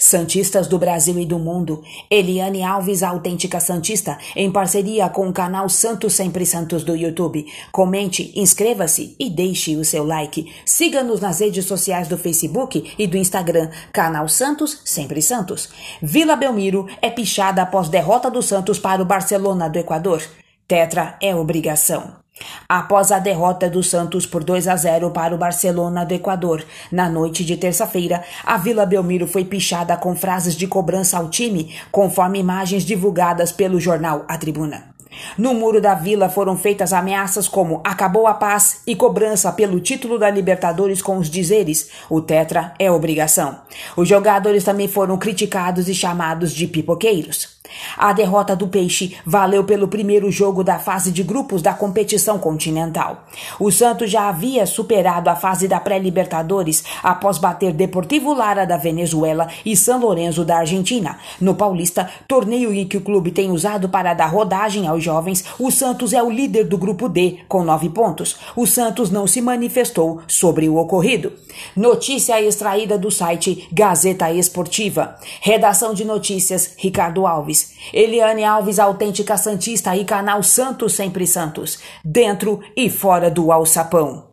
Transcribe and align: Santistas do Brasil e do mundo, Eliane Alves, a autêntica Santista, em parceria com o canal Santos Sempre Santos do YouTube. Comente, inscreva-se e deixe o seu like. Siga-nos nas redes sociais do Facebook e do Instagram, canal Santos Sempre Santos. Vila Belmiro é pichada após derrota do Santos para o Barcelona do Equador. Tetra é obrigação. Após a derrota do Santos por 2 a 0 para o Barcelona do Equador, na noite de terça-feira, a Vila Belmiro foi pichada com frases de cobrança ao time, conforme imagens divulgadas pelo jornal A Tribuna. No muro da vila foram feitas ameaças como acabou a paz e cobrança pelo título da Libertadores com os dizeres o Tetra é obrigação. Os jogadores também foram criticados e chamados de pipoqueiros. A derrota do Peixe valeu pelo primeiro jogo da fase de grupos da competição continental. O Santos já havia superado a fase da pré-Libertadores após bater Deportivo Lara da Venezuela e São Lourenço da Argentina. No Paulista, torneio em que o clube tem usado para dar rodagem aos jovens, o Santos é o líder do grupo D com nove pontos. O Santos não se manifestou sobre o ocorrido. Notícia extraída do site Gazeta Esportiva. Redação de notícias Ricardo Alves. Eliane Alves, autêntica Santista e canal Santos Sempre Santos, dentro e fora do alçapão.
Santistas 0.00 0.66
do 0.66 0.78
Brasil 0.78 1.18
e 1.20 1.26
do 1.26 1.38
mundo, 1.38 1.84
Eliane 2.10 2.62
Alves, 2.62 3.02
a 3.02 3.10
autêntica 3.10 3.60
Santista, 3.60 4.16
em 4.34 4.50
parceria 4.50 5.10
com 5.10 5.28
o 5.28 5.32
canal 5.32 5.68
Santos 5.68 6.14
Sempre 6.14 6.46
Santos 6.46 6.82
do 6.82 6.96
YouTube. 6.96 7.46
Comente, 7.70 8.32
inscreva-se 8.34 9.14
e 9.20 9.28
deixe 9.28 9.76
o 9.76 9.84
seu 9.84 10.02
like. 10.02 10.50
Siga-nos 10.64 11.20
nas 11.20 11.40
redes 11.40 11.66
sociais 11.66 12.08
do 12.08 12.16
Facebook 12.16 12.94
e 12.98 13.06
do 13.06 13.18
Instagram, 13.18 13.68
canal 13.92 14.26
Santos 14.26 14.80
Sempre 14.86 15.20
Santos. 15.20 15.68
Vila 16.00 16.34
Belmiro 16.34 16.86
é 17.02 17.10
pichada 17.10 17.60
após 17.60 17.90
derrota 17.90 18.30
do 18.30 18.40
Santos 18.40 18.78
para 18.78 19.02
o 19.02 19.04
Barcelona 19.04 19.68
do 19.68 19.78
Equador. 19.78 20.22
Tetra 20.66 21.18
é 21.20 21.36
obrigação. 21.36 22.14
Após 22.68 23.10
a 23.10 23.18
derrota 23.18 23.68
do 23.68 23.82
Santos 23.82 24.26
por 24.26 24.44
2 24.44 24.68
a 24.68 24.76
0 24.76 25.10
para 25.10 25.34
o 25.34 25.38
Barcelona 25.38 26.04
do 26.04 26.14
Equador, 26.14 26.64
na 26.90 27.08
noite 27.08 27.44
de 27.44 27.56
terça-feira, 27.56 28.22
a 28.44 28.56
Vila 28.56 28.86
Belmiro 28.86 29.26
foi 29.26 29.44
pichada 29.44 29.96
com 29.96 30.14
frases 30.14 30.54
de 30.54 30.66
cobrança 30.66 31.18
ao 31.18 31.28
time, 31.28 31.74
conforme 31.90 32.38
imagens 32.38 32.84
divulgadas 32.84 33.52
pelo 33.52 33.80
jornal 33.80 34.24
A 34.28 34.38
Tribuna. 34.38 34.90
No 35.36 35.54
muro 35.54 35.80
da 35.80 35.94
vila 35.94 36.28
foram 36.28 36.56
feitas 36.56 36.92
ameaças 36.92 37.48
como 37.48 37.80
acabou 37.84 38.26
a 38.26 38.34
paz 38.34 38.82
e 38.86 38.94
cobrança 38.94 39.50
pelo 39.52 39.80
título 39.80 40.18
da 40.18 40.30
Libertadores 40.30 41.02
com 41.02 41.18
os 41.18 41.28
dizeres 41.28 41.90
o 42.08 42.20
Tetra 42.20 42.74
é 42.78 42.90
obrigação. 42.90 43.60
Os 43.96 44.08
jogadores 44.08 44.64
também 44.64 44.88
foram 44.88 45.18
criticados 45.18 45.88
e 45.88 45.94
chamados 45.94 46.52
de 46.52 46.66
pipoqueiros. 46.66 47.59
A 47.96 48.12
derrota 48.12 48.54
do 48.56 48.68
Peixe 48.68 49.16
valeu 49.24 49.64
pelo 49.64 49.88
primeiro 49.88 50.30
jogo 50.30 50.62
da 50.62 50.78
fase 50.78 51.10
de 51.10 51.22
grupos 51.22 51.62
da 51.62 51.72
competição 51.72 52.38
continental. 52.38 53.24
O 53.58 53.70
Santos 53.70 54.10
já 54.10 54.28
havia 54.28 54.66
superado 54.66 55.28
a 55.30 55.36
fase 55.36 55.66
da 55.68 55.80
pré-Libertadores 55.80 56.84
após 57.02 57.38
bater 57.38 57.72
Deportivo 57.72 58.32
Lara 58.32 58.64
da 58.64 58.76
Venezuela 58.76 59.48
e 59.64 59.76
São 59.76 60.00
Lourenço 60.00 60.44
da 60.44 60.58
Argentina. 60.58 61.18
No 61.40 61.54
Paulista, 61.54 62.08
torneio 62.26 62.72
em 62.72 62.86
que 62.86 62.96
o 62.96 63.00
clube 63.00 63.30
tem 63.30 63.50
usado 63.50 63.88
para 63.88 64.14
dar 64.14 64.26
rodagem 64.26 64.86
aos 64.86 65.02
jovens, 65.02 65.44
o 65.58 65.70
Santos 65.70 66.12
é 66.12 66.22
o 66.22 66.30
líder 66.30 66.64
do 66.64 66.78
grupo 66.78 67.08
D 67.08 67.38
com 67.48 67.62
nove 67.62 67.88
pontos. 67.88 68.36
O 68.56 68.66
Santos 68.66 69.10
não 69.10 69.26
se 69.26 69.40
manifestou 69.40 70.20
sobre 70.26 70.68
o 70.68 70.76
ocorrido. 70.76 71.32
Notícia 71.76 72.40
extraída 72.40 72.98
do 72.98 73.10
site 73.10 73.68
Gazeta 73.72 74.30
Esportiva. 74.32 75.16
Redação 75.40 75.94
de 75.94 76.04
notícias 76.04 76.74
Ricardo 76.76 77.26
Alves. 77.26 77.74
Eliane 77.92 78.44
Alves, 78.44 78.78
autêntica 78.78 79.36
Santista 79.36 79.96
e 79.96 80.04
canal 80.04 80.42
Santos 80.42 80.94
Sempre 80.94 81.26
Santos, 81.26 81.78
dentro 82.04 82.60
e 82.76 82.88
fora 82.88 83.30
do 83.30 83.50
alçapão. 83.52 84.29